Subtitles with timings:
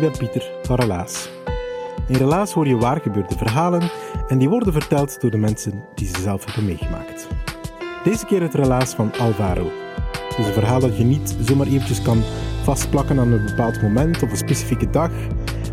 [0.00, 1.28] Ik ben Pieter van Relaas.
[2.06, 3.90] In Relaas hoor je waargebeurde verhalen
[4.28, 7.28] en die worden verteld door de mensen die ze zelf hebben meegemaakt.
[8.04, 9.70] Deze keer het relaas van Alvaro.
[10.28, 12.22] Het is een verhaal dat je niet zomaar eventjes kan
[12.62, 15.10] vastplakken aan een bepaald moment of een specifieke dag.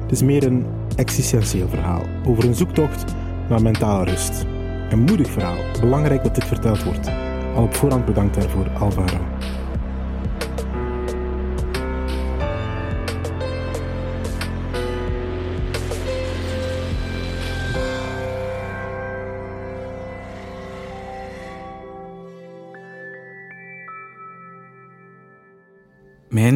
[0.01, 3.13] Het is meer een existentieel verhaal over een zoektocht
[3.49, 4.45] naar mentale rust.
[4.89, 7.09] Een moedig verhaal, belangrijk dat dit verteld wordt.
[7.55, 9.17] Al op voorhand bedankt daarvoor, Alvaro.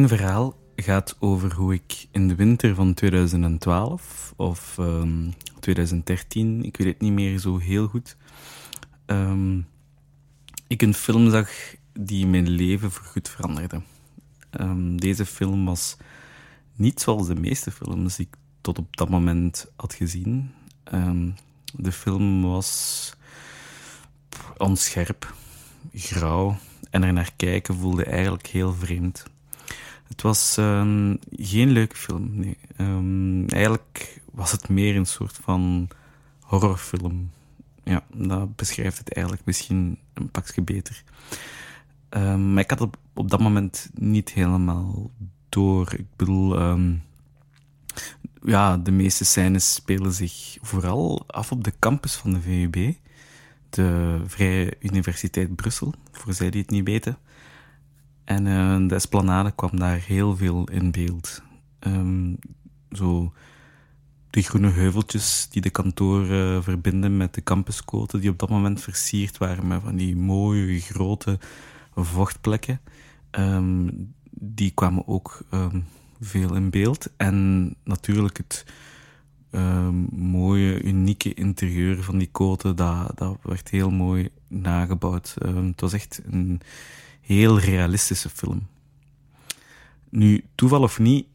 [0.02, 6.76] Mijn verhaal gaat over hoe ik in de winter van 2012 of ehm, 2013, ik
[6.76, 8.16] weet het niet meer zo heel goed,
[9.06, 9.60] ehm,
[10.66, 11.50] ik een film zag
[11.92, 13.82] die mijn leven voorgoed veranderde.
[14.50, 15.96] Ehm, deze film was
[16.76, 20.50] niet zoals de meeste films die ik tot op dat moment had gezien.
[20.84, 21.30] Ehm,
[21.74, 23.12] de film was
[24.56, 25.34] onscherp,
[25.92, 26.56] grauw
[26.90, 29.30] en er naar kijken voelde eigenlijk heel vreemd.
[30.12, 32.56] Het was ehm, geen leuke film, nee.
[32.76, 35.88] Ehm, eigenlijk was het meer een soort van
[36.40, 37.30] horrorfilm.
[37.84, 41.02] Ja, dat beschrijft het eigenlijk misschien een pakje beter.
[42.08, 45.10] Ehm, maar ik had het op dat moment niet helemaal
[45.48, 45.92] door.
[45.94, 46.76] Ik bedoel,
[48.44, 52.94] ja, de meeste scènes spelen zich vooral af op de campus van de VUB,
[53.70, 57.18] de Vrije Universiteit Brussel, voor zij die het niet weten.
[58.24, 61.42] En eh, de Esplanade kwam daar heel veel in beeld.
[61.78, 62.34] Ehm,
[62.90, 63.32] zo
[64.30, 69.38] de groene heuveltjes die de kantoren verbinden met de campuscoten, die op dat moment versierd
[69.38, 71.38] waren met van die mooie grote
[71.94, 72.80] vochtplekken.
[73.30, 73.88] Ehm,
[74.30, 75.80] die kwamen ook ehm,
[76.20, 77.08] veel in beeld.
[77.16, 78.64] En natuurlijk het
[80.10, 85.34] mooie, unieke interieur van die koten, dat, dat werd heel mooi nagebouwd.
[85.44, 86.60] Het was echt een
[87.22, 88.66] heel realistische film.
[90.08, 91.26] Nu, toeval of niet,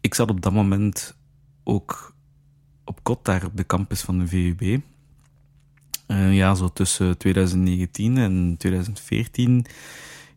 [0.00, 1.16] ik zat op dat moment
[1.64, 2.14] ook
[2.84, 4.80] op kot daar op de campus van de VUB.
[6.06, 9.66] Eh, ja, zo tussen 2019 en 2014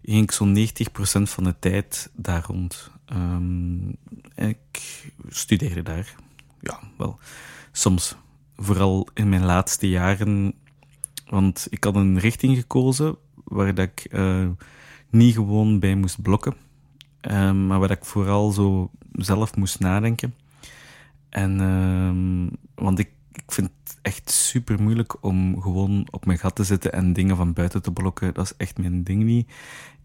[0.04, 2.92] ging ik zo'n 90% van de tijd daar rond.
[3.06, 3.98] En
[4.36, 6.16] ik studeerde daar.
[6.59, 7.20] Ja, wel,
[7.72, 8.16] soms.
[8.56, 10.53] Vooral in mijn laatste jaren.
[11.26, 13.18] Want ik had een richting gekozen
[13.51, 14.47] waar dat ik eh,
[15.09, 16.56] niet gewoon bij moest blokken.
[17.22, 20.34] Ehm, maar waar dat ik vooral zo zelf moest nadenken.
[21.29, 26.56] En, ehm, want ik, ik vind het echt super moeilijk om gewoon op mijn gat
[26.56, 28.34] te zitten en dingen van buiten te blokken.
[28.34, 29.51] Dat is echt mijn ding niet.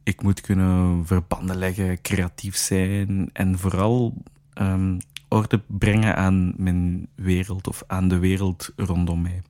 [0.03, 4.15] Ik moet kunnen verbanden leggen, creatief zijn en vooral
[4.53, 4.99] ehm,
[5.29, 9.43] orde brengen aan mijn wereld of aan de wereld rondom mij.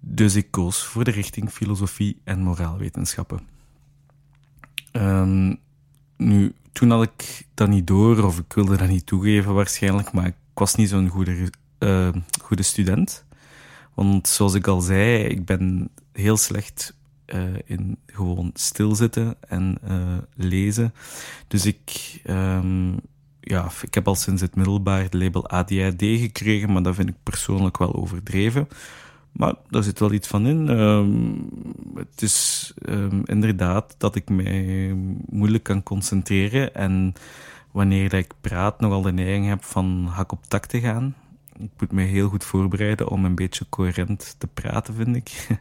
[0.00, 3.40] Dus ik koos voor de richting filosofie en moraalwetenschappen.
[4.92, 5.54] Ehm,
[6.16, 10.26] nu, toen had ik dat niet door, of ik wilde dat niet toegeven waarschijnlijk, maar
[10.26, 12.08] ik was niet zo'n goede, eh,
[12.42, 13.24] goede student.
[13.94, 20.18] Want zoals ik al zei, ik ben heel slecht eh, in gewoon stilzitten en eh,
[20.34, 20.94] lezen.
[21.48, 22.92] Dus ik, ehm,
[23.40, 27.14] ja, ik heb al sinds het middelbaar het label ADHD gekregen, maar dat vind ik
[27.22, 28.68] persoonlijk wel overdreven.
[29.32, 30.68] Maar daar zit wel iets van in.
[30.68, 34.92] Ehm, het is ehm, inderdaad dat ik mij
[35.28, 36.74] moeilijk kan concentreren.
[36.74, 37.12] En
[37.70, 41.14] wanneer ik praat, nogal de neiging heb van hak op tak te gaan.
[41.58, 45.30] Ik moet me heel goed voorbereiden om een beetje coherent te praten, vind ik.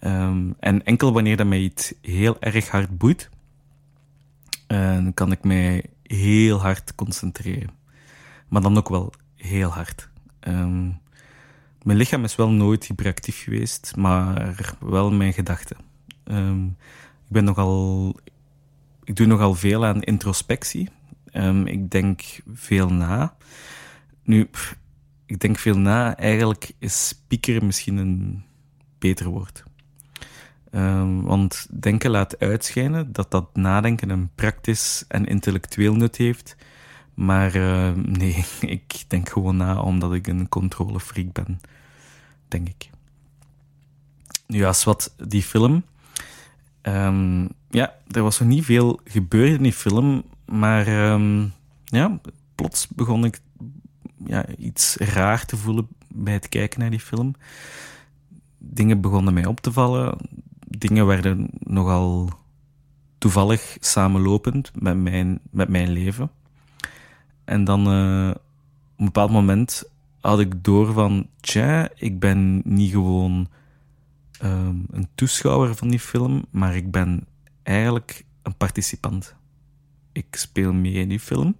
[0.00, 3.30] Ehm, en enkel wanneer dat mij iets heel erg hard boeit,
[5.14, 7.70] kan ik mij heel hard concentreren.
[8.48, 10.08] Maar dan ook wel heel hard.
[10.40, 10.88] Ehm,
[11.82, 15.76] mijn lichaam is wel nooit hyperactief geweest, maar wel mijn gedachten.
[16.24, 18.16] Ehm, ik ben nogal.
[19.04, 20.88] Ik doe nogal veel aan introspectie.
[21.30, 22.22] Ehm, ik denk
[22.52, 23.36] veel na.
[24.22, 24.50] Nu,
[25.26, 26.16] ik denk veel na.
[26.16, 28.44] Eigenlijk is piekeren misschien een
[28.98, 29.64] beter woord.
[30.70, 36.56] Ehm, want denken laat uitschijnen dat dat nadenken een praktisch en intellectueel nut heeft.
[37.14, 38.44] Maar eh, nee,
[38.76, 41.60] ik denk gewoon na omdat ik een controlefreak ben.
[42.48, 42.90] Denk ik.
[44.46, 45.82] Nu, als wat die film.
[46.80, 50.22] Ehm, ja, er was nog niet veel gebeurd in die film.
[50.44, 51.46] Maar ehm,
[51.84, 52.20] ja,
[52.54, 53.40] plots begon ik
[54.26, 57.34] ja, iets raar te voelen bij het kijken naar die film.
[58.58, 60.18] Dingen begonnen mij op te vallen.
[60.66, 62.30] Dingen werden nogal
[63.18, 66.30] toevallig samenlopend met mijn, met mijn leven.
[67.50, 69.84] En dan uh, op een bepaald moment
[70.20, 73.48] had ik door van, tja, ik ben niet gewoon
[74.42, 77.26] um, een toeschouwer van die film, maar ik ben
[77.62, 79.34] eigenlijk een participant.
[80.12, 81.56] Ik speel mee in die film.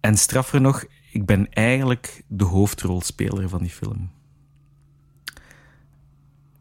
[0.00, 4.10] En straffer nog, ik ben eigenlijk de hoofdrolspeler van die film.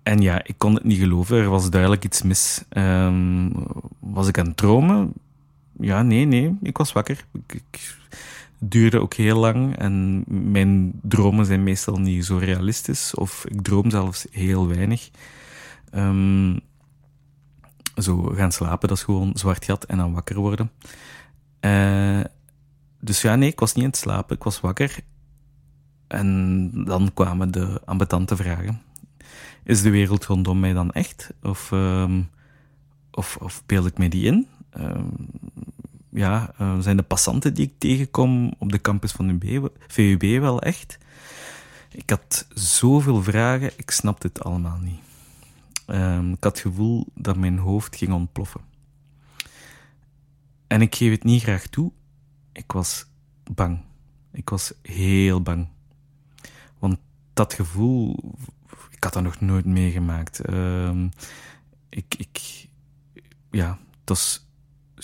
[0.03, 1.37] En ja, ik kon het niet geloven.
[1.37, 2.63] Er was duidelijk iets mis.
[2.69, 3.51] Um,
[3.99, 5.13] was ik aan het dromen?
[5.79, 6.57] Ja, nee, nee.
[6.61, 7.25] Ik was wakker.
[7.47, 7.97] Ik,
[8.59, 9.77] duurde ook heel lang.
[9.77, 13.15] En mijn dromen zijn meestal niet zo realistisch.
[13.15, 15.09] Of ik droom zelfs heel weinig.
[15.95, 16.59] Um,
[17.95, 20.71] zo gaan slapen, dat is gewoon zwart gat en dan wakker worden.
[21.61, 22.23] Uh,
[22.99, 24.35] dus ja, nee, ik was niet aan het slapen.
[24.35, 24.99] Ik was wakker.
[26.07, 28.81] En dan kwamen de ambetante vragen.
[29.63, 31.33] Is de wereld rondom mij dan echt?
[31.41, 32.29] Of, um,
[33.11, 34.47] of, of beeld ik mij die in?
[34.79, 35.11] Um,
[36.09, 40.61] ja, uh, zijn de passanten die ik tegenkom op de campus van de VUB wel
[40.61, 40.97] echt?
[41.91, 44.99] Ik had zoveel vragen, ik snapte het allemaal niet.
[45.87, 48.61] Um, ik had het gevoel dat mijn hoofd ging ontploffen.
[50.67, 51.91] En ik geef het niet graag toe,
[52.51, 53.05] ik was
[53.51, 53.79] bang.
[54.31, 55.67] Ik was heel bang.
[56.79, 56.97] Want
[57.33, 58.33] dat gevoel,
[58.91, 60.49] ik had dat nog nooit meegemaakt.
[60.49, 61.05] Uh,
[61.89, 62.67] ik, ik,
[63.51, 64.44] ja, het was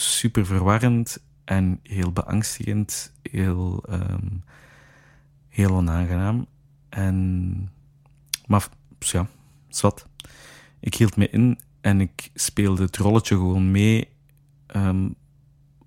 [0.01, 4.43] super verwarrend en heel beangstigend, heel, um,
[5.49, 6.45] heel onaangenaam.
[6.89, 7.71] En,
[8.45, 8.67] maar
[8.99, 9.27] ja,
[9.67, 10.05] zwart.
[10.79, 14.09] Ik hield me in en ik speelde het rolletje gewoon mee,
[14.75, 15.15] um,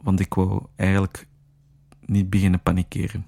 [0.00, 1.26] want ik wou eigenlijk
[2.06, 3.26] niet beginnen panikeren.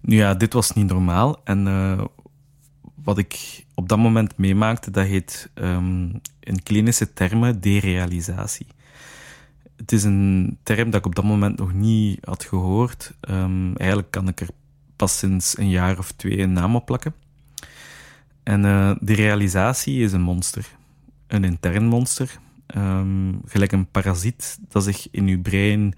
[0.00, 1.40] Nu ja, dit was niet normaal.
[1.44, 2.04] En uh,
[3.10, 8.66] wat ik op dat moment meemaakte, dat heet um, in klinische termen derealisatie.
[9.76, 13.12] Het is een term dat ik op dat moment nog niet had gehoord.
[13.30, 14.48] Um, eigenlijk kan ik er
[14.96, 17.14] pas sinds een jaar of twee een naam op plakken.
[18.42, 20.76] En uh, derealisatie is een monster.
[21.26, 22.38] Een intern monster.
[22.76, 25.94] Um, gelijk een parasiet dat zich in uw brein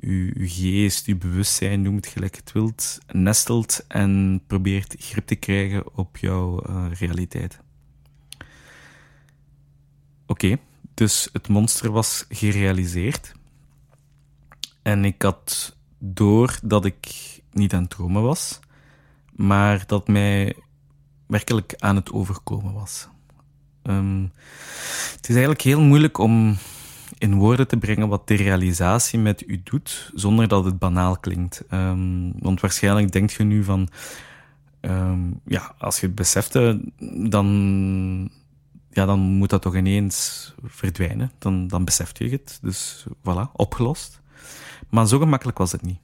[0.00, 5.96] uw, geest, uw bewustzijn, noem het gelijk het wilt, nestelt en probeert grip te krijgen
[5.96, 7.58] op jouw uh, realiteit.
[10.26, 10.56] Oké,
[10.94, 13.32] dus het monster was gerealiseerd.
[14.82, 17.06] En ik had door dat ik
[17.52, 18.60] niet aan het dromen was,
[19.32, 20.56] maar dat mij
[21.26, 23.08] werkelijk aan het overkomen was.
[23.82, 24.32] Um,
[25.12, 26.56] het is eigenlijk heel moeilijk om
[27.18, 31.64] in woorden te brengen wat de realisatie met u doet, zonder dat het banaal klinkt.
[31.70, 33.88] Um, want waarschijnlijk denkt je nu van,
[34.80, 36.80] um, ja, als je het besefte,
[37.28, 38.30] dan,
[38.90, 41.30] ja, dan moet dat toch ineens verdwijnen.
[41.38, 42.58] Dan, dan beseft je het.
[42.62, 44.20] Dus voilà, opgelost.
[44.88, 45.98] Maar zo gemakkelijk was het niet.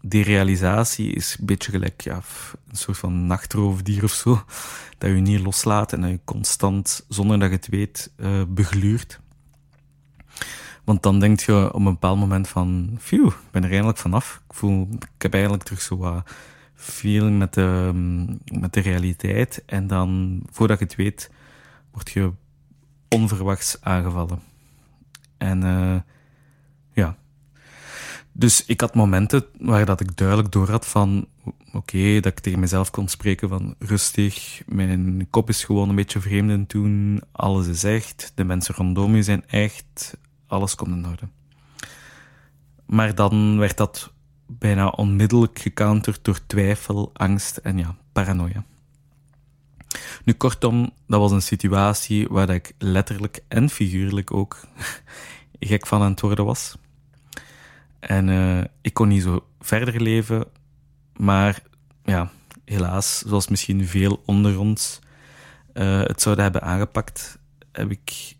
[0.00, 2.22] Die realisatie is een beetje gelijk ja,
[2.68, 4.44] een soort van nachtroofdier of zo.
[4.98, 9.20] Dat je niet loslaat en dat je constant, zonder dat je het weet, uh, begluurt.
[10.84, 14.42] Want dan denk je op een bepaald moment van, phew, ik ben er eindelijk vanaf.
[14.48, 16.22] Ik voel, ik heb eigenlijk terug zo wat
[16.74, 17.90] feeling met de,
[18.44, 19.62] met de realiteit.
[19.66, 21.30] En dan, voordat je het weet,
[21.90, 22.32] word je
[23.08, 24.40] onverwachts aangevallen.
[25.38, 25.96] En uh,
[26.92, 27.16] ja.
[28.32, 31.26] Dus ik had momenten waar dat ik duidelijk door had van,
[31.72, 36.20] oké, dat ik tegen mezelf kon spreken van rustig, mijn kop is gewoon een beetje
[36.20, 40.16] vreemd en toen, alles is echt, de mensen rondom je zijn echt,
[40.52, 41.28] alles komt in orde.
[42.86, 44.12] Maar dan werd dat
[44.46, 48.64] bijna onmiddellijk gecounterd door twijfel, angst en ja, paranoia.
[50.24, 54.60] Nu, kortom, dat was een situatie waar ik letterlijk en figuurlijk ook
[55.60, 56.76] gek van aan het worden was.
[57.98, 60.44] En uh, ik kon niet zo verder leven,
[61.16, 61.62] maar
[62.04, 62.30] ja,
[62.64, 64.98] helaas, zoals misschien veel onder ons
[65.74, 67.38] uh, het zouden hebben aangepakt,
[67.72, 68.36] heb ik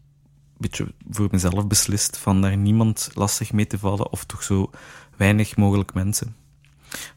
[0.63, 4.71] beetje voor mezelf beslist van daar niemand lastig mee te vallen, of toch zo
[5.17, 6.37] weinig mogelijk mensen.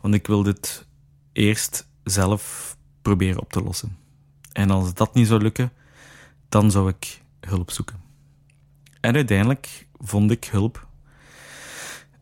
[0.01, 0.85] Want ik wil dit
[1.33, 3.97] eerst zelf proberen op te lossen.
[4.51, 5.71] En als dat niet zou lukken,
[6.49, 8.01] dan zou ik hulp zoeken.
[9.01, 10.87] En uiteindelijk vond ik hulp.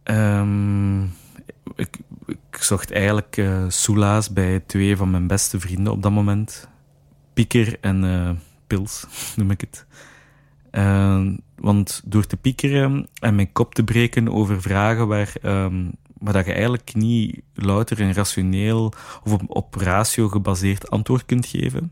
[0.04, 1.14] Um,
[1.76, 2.00] ik,
[2.52, 6.68] zocht eigenlijk uh, bij twee van mijn beste vrienden op dat moment.
[7.34, 8.30] Pieker en uh,
[8.68, 9.86] Pils, noem ik het.
[10.78, 16.34] Uh, want door te piekeren en mijn kop te breken over vragen waar, um, waar
[16.34, 21.92] dat je eigenlijk niet louter en rationeel of op, op ratio gebaseerd antwoord kunt geven.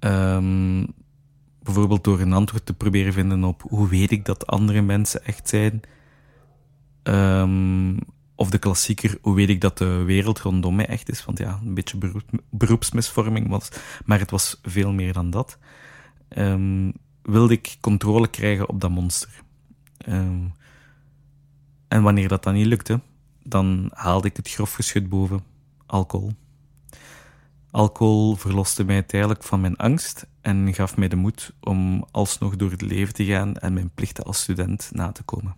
[0.00, 0.86] Um,
[1.62, 5.48] bijvoorbeeld door een antwoord te proberen vinden op hoe weet ik dat andere mensen echt
[5.48, 5.80] zijn.
[8.34, 11.24] Of de klassieker, hoe weet ik dat de wereld rondom mij echt is?
[11.24, 11.98] Want ja, een beetje
[12.50, 13.68] beroepsmisvorming was,
[14.04, 15.58] maar het was veel meer dan dat.
[16.36, 16.92] Um,
[17.30, 19.42] wilde ik controle krijgen op dat monster.
[20.08, 20.54] Um,
[21.88, 23.00] en wanneer dat dan niet lukte,
[23.42, 25.44] dan haalde ik het grof geschut boven
[25.86, 26.32] alcohol.
[27.70, 32.70] Alcohol verloste mij tijdelijk van mijn angst en gaf mij de moed om alsnog door
[32.70, 35.56] het leven te gaan en mijn plichten als student na te komen.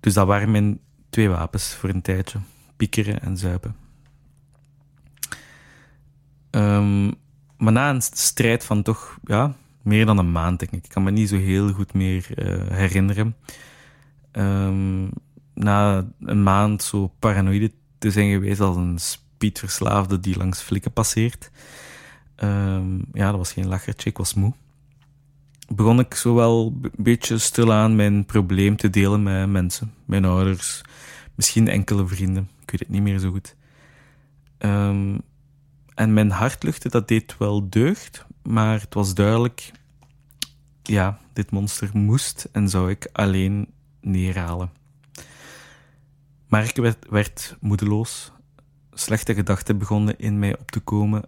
[0.00, 2.38] Dus dat waren mijn twee wapens voor een tijdje:
[2.76, 3.76] piekeren en zuipen.
[6.50, 7.14] Um,
[7.60, 10.84] maar na een strijd van toch ja, meer dan een maand, denk ik.
[10.84, 13.36] Ik kan me niet zo heel goed meer uh, herinneren.
[14.32, 15.10] Um,
[15.54, 21.50] na een maand zo paranoïde te zijn geweest als een speedverslaafde die langs flikken passeert.
[22.42, 24.52] Um, ja, dat was geen lachertje, ik was moe.
[25.68, 29.94] Begon ik zo wel een beetje stilaan mijn probleem te delen met mensen.
[30.04, 30.80] Mijn ouders,
[31.34, 32.48] misschien enkele vrienden.
[32.62, 33.56] Ik weet het niet meer zo goed.
[34.58, 35.20] Um,
[36.00, 39.72] en mijn hartluchte, dat deed wel deugd, maar het was duidelijk,
[40.82, 43.68] ja, dit monster moest en zou ik alleen
[44.00, 44.70] neerhalen.
[46.48, 48.32] Maar ik werd, werd moedeloos.
[48.92, 51.22] Slechte gedachten begonnen in mij op te komen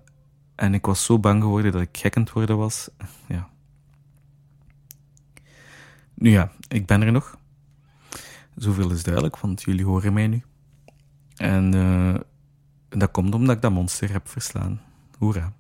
[0.55, 2.89] en ik was zo bang geworden dat ik gek aan het worden was.
[3.29, 3.49] Ja.
[6.15, 7.39] Nu ja, ik ben er nog.
[8.55, 10.43] Zoveel is duidelijk, want jullie horen mij nu.
[11.37, 12.15] En uh,
[12.95, 14.81] dat komt omdat ik dat monster heb verslaan.
[15.19, 15.53] Hoera.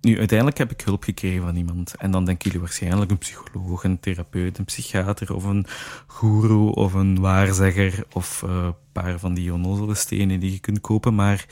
[0.00, 1.96] Nu, uiteindelijk heb ik hulp gekregen van iemand.
[1.96, 5.66] En dan denken jullie waarschijnlijk een psycholoog, een therapeut, een psychiater of een
[6.06, 10.80] goeroe of een waarzegger of uh, een paar van die onnozele stenen die je kunt
[10.80, 11.14] kopen.
[11.14, 11.46] Maar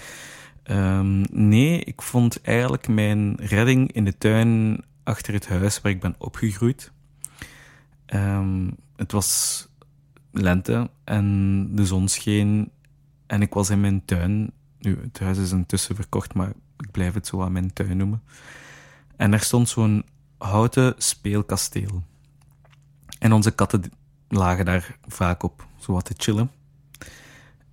[0.71, 6.01] um, nee, ik vond eigenlijk mijn redding in de tuin achter het huis waar ik
[6.01, 6.93] ben opgegroeid.
[8.15, 9.69] Um, het was
[10.33, 12.71] lente en de zon scheen
[13.29, 14.51] en ik was in mijn tuin.
[14.79, 18.23] Nu, het huis is intussen verkocht, maar ik blijf het zo aan mijn tuin noemen.
[19.17, 20.05] En er stond zo'n
[20.39, 22.03] houten speelkasteel.
[23.19, 23.83] En onze katten
[24.29, 26.51] lagen daar vaak op, zo wat te chillen.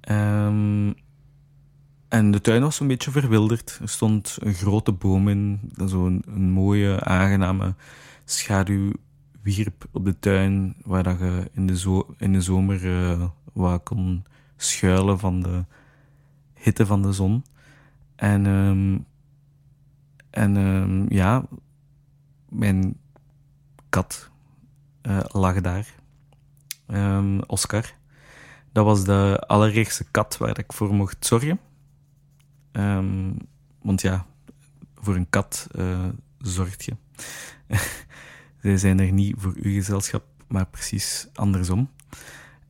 [0.09, 0.95] Um,
[2.07, 3.77] en de tuin was een beetje verwilderd.
[3.81, 7.75] Er stond een grote boom in, zo'n een mooie, aangename
[8.25, 8.91] schaduw
[9.41, 12.83] wierp op de tuin, waar dat je in de, zo in de zomer
[13.55, 15.65] uh, kon schuilen van de
[16.53, 17.45] hitte van de zon.
[18.15, 19.05] En, um,
[20.29, 21.45] en um, ja,
[22.49, 22.97] mijn
[23.89, 24.29] kat
[25.01, 25.95] uh, lag daar.
[26.87, 27.93] Um, Oscar.
[28.71, 31.59] Dat was de allereerste kat waar ik voor mocht zorgen.
[33.81, 34.25] want ja,
[34.95, 36.05] voor een kat uh,
[36.37, 36.95] zorgt je.
[38.61, 41.89] Zij zijn er niet voor uw gezelschap, maar precies andersom.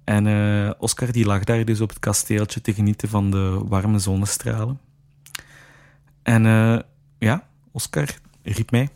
[0.06, 4.00] En uh, Oscar die lag daar dus op het kasteeltje te genieten van de warme
[4.00, 4.80] zonnestralen.
[6.24, 6.80] En uh,
[7.18, 8.08] ja, Oscar
[8.44, 8.90] riep mij.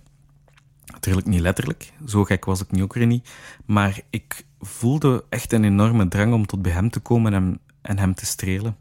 [0.86, 3.30] Natuurlijk niet letterlijk, zo gek was ik nu ook weer niet.
[3.66, 7.98] Maar ik voelde echt een enorme drang om tot bij hem te komen en, en
[7.98, 8.78] hem te strelen.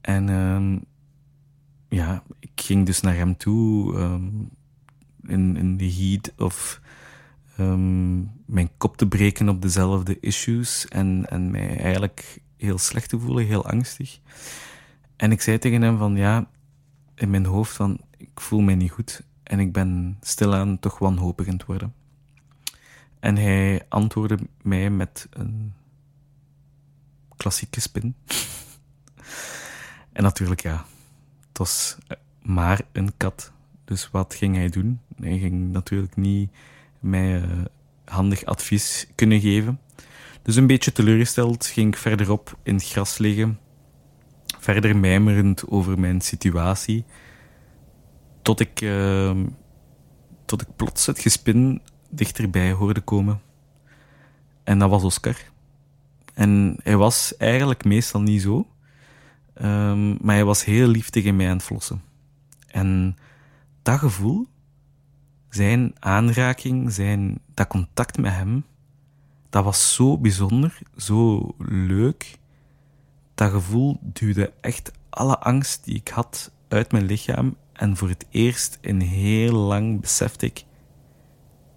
[0.00, 0.80] En uh,
[1.88, 4.50] ja, ik ging dus naar hem toe um,
[5.26, 6.80] in, in the heat of
[7.58, 13.18] um, mijn kop te breken op dezelfde issues en, en mij eigenlijk heel slecht te
[13.18, 14.18] voelen, heel angstig.
[15.16, 16.46] En ik zei tegen hem van ja,
[17.14, 21.46] in mijn hoofd van ik voel mij niet goed en ik ben stilaan toch wanhopig
[21.46, 21.94] het worden.
[23.20, 25.74] En hij antwoordde mij met een
[27.36, 28.14] klassieke spin.
[30.12, 30.84] en natuurlijk ja,
[31.48, 31.98] het was
[32.42, 33.52] maar een kat
[33.84, 35.00] Dus wat ging hij doen?
[35.16, 36.50] Hij ging natuurlijk niet
[37.02, 37.64] mij uh,
[38.04, 39.80] handig advies kunnen geven.
[40.42, 43.58] Dus een beetje teleurgesteld ging ik verderop in het gras liggen,
[44.58, 47.04] verder mijmerend over mijn situatie,
[48.42, 49.40] tot ik, uh,
[50.44, 53.40] tot ik plots het gespin dichterbij hoorde komen.
[54.64, 55.36] En dat was Oscar.
[56.34, 58.66] En hij was eigenlijk meestal niet zo,
[59.62, 62.02] um, maar hij was heel lief tegen mij aan het flossen.
[62.66, 63.16] En
[63.82, 64.46] dat gevoel,
[65.54, 68.64] zijn aanraking, zijn, dat contact met hem,
[69.50, 72.38] dat was zo bijzonder, zo leuk.
[73.34, 77.56] Dat gevoel duwde echt alle angst die ik had uit mijn lichaam.
[77.72, 80.64] En voor het eerst in heel lang besefte ik: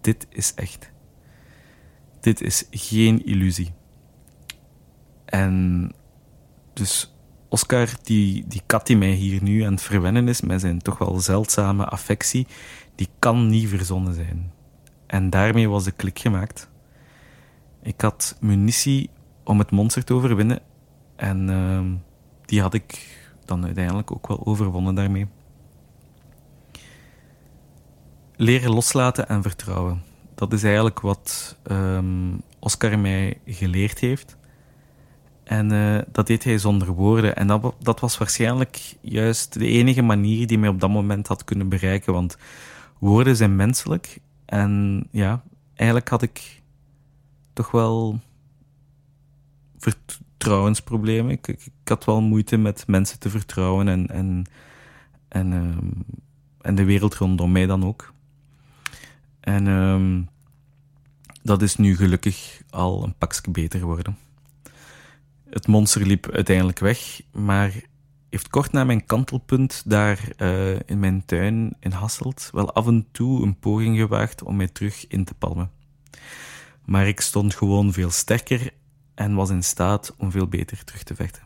[0.00, 0.90] dit is echt.
[2.20, 3.72] Dit is geen illusie.
[5.24, 5.92] En
[6.72, 7.15] dus
[7.48, 10.98] Oscar, die, die kat die mij hier nu aan het verwennen is met zijn toch
[10.98, 12.46] wel zeldzame affectie,
[12.94, 14.52] die kan niet verzonnen zijn.
[15.06, 16.68] En daarmee was de klik gemaakt.
[17.82, 19.10] Ik had munitie
[19.44, 20.60] om het monster te overwinnen.
[21.16, 21.80] En uh,
[22.44, 25.26] die had ik dan uiteindelijk ook wel overwonnen daarmee.
[28.36, 30.02] Leren loslaten en vertrouwen.
[30.34, 34.36] Dat is eigenlijk wat um, Oscar mij geleerd heeft.
[35.46, 37.36] En uh, dat deed hij zonder woorden.
[37.36, 41.44] En dat, dat was waarschijnlijk juist de enige manier die mij op dat moment had
[41.44, 42.12] kunnen bereiken.
[42.12, 42.36] Want
[42.98, 44.18] woorden zijn menselijk.
[44.44, 45.42] En ja,
[45.74, 46.62] eigenlijk had ik
[47.52, 48.20] toch wel
[49.78, 51.30] vertrouwensproblemen.
[51.30, 54.44] Ik, ik, had wel moeite met mensen te vertrouwen en, en,
[55.28, 56.04] en, um,
[56.60, 58.12] en de wereld rondom mij dan ook.
[59.40, 60.28] En um,
[61.42, 64.25] dat is nu gelukkig al een pakje beter geworden.
[65.56, 67.72] Het monster liep uiteindelijk weg, maar
[68.30, 73.06] heeft kort na mijn kantelpunt daar uh, in mijn tuin in Hasselt wel af en
[73.12, 75.70] toe een poging gewaagd om mij terug in te palmen.
[76.84, 78.70] Maar ik stond gewoon veel sterker
[79.14, 81.42] en was in staat om veel beter terug te vechten.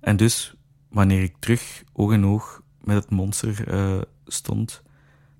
[0.00, 0.54] En dus,
[0.88, 4.82] wanneer ik terug oog in oog met het monster uh, stond,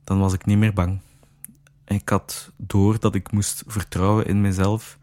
[0.05, 1.01] dan was ik niet meer bang.
[1.87, 4.99] Ik had door dat ik moest vertrouwen in mezelf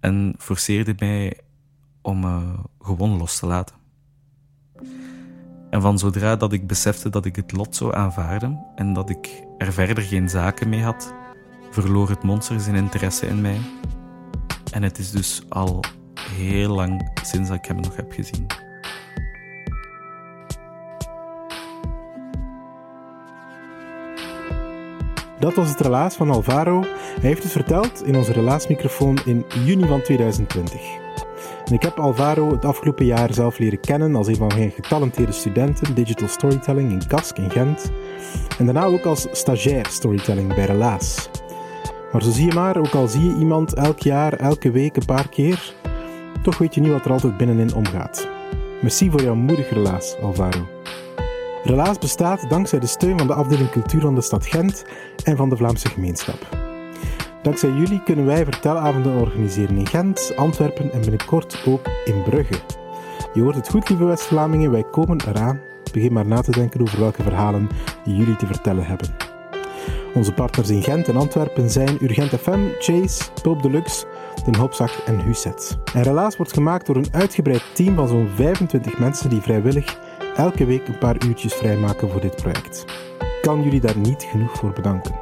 [0.00, 1.40] en forceerde mij
[2.02, 2.42] om uh,
[2.80, 3.76] gewoon los te laten.
[5.70, 9.42] En van zodra dat ik besefte dat ik het lot zou aanvaarden en dat ik
[9.58, 11.14] er verder geen zaken mee had,
[11.70, 13.58] verloor het monster zijn interesse in mij.
[14.72, 15.84] En het is dus al
[16.20, 18.65] heel lang sinds ik hem nog heb gezien.
[25.38, 26.80] Dat was het relaas van Alvaro.
[27.20, 30.80] Hij heeft het verteld in onze relaasmicrofoon in juni van 2020.
[31.64, 35.32] En ik heb Alvaro het afgelopen jaar zelf leren kennen als een van mijn getalenteerde
[35.32, 37.90] studenten digital storytelling in KASK in Gent.
[38.58, 41.28] En daarna ook als stagiair storytelling bij Relaas.
[42.12, 45.04] Maar zo zie je maar, ook al zie je iemand elk jaar, elke week, een
[45.04, 45.74] paar keer,
[46.42, 48.28] toch weet je niet wat er altijd binnenin omgaat.
[48.82, 50.75] Merci voor jouw moedig relaas, Alvaro.
[51.66, 54.84] Relaas bestaat dankzij de steun van de afdeling cultuur van de stad Gent
[55.24, 56.48] en van de Vlaamse gemeenschap.
[57.42, 62.60] Dankzij jullie kunnen wij vertelavonden organiseren in Gent, Antwerpen en binnenkort ook in Brugge.
[63.32, 65.60] Je hoort het goed, lieve West-Vlamingen, wij komen eraan.
[65.92, 67.68] Begin maar na te denken over welke verhalen
[68.04, 69.14] jullie te vertellen hebben.
[70.14, 74.06] Onze partners in Gent en Antwerpen zijn Urgent FM, Chase, Pulp Deluxe,
[74.44, 75.78] Den Hopzak en Huset.
[75.94, 79.98] En Relaas wordt gemaakt door een uitgebreid team van zo'n 25 mensen die vrijwillig
[80.36, 82.84] elke week een paar uurtjes vrijmaken voor dit project.
[83.18, 85.14] Ik kan jullie daar niet genoeg voor bedanken.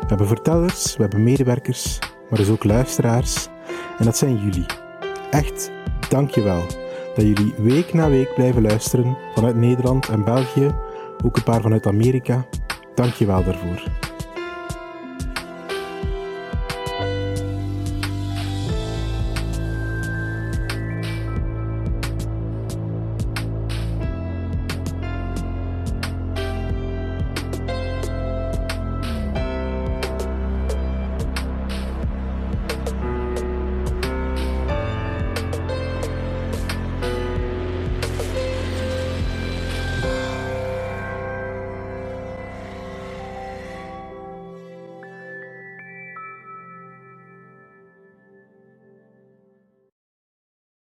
[0.00, 3.48] We hebben vertellers, we hebben medewerkers, maar dus ook luisteraars.
[3.98, 4.66] En dat zijn jullie.
[5.30, 5.70] Echt,
[6.08, 6.62] dankjewel
[7.14, 10.74] dat jullie week na week blijven luisteren vanuit Nederland en België,
[11.24, 12.46] ook een paar vanuit Amerika.
[12.94, 13.99] Dankjewel daarvoor.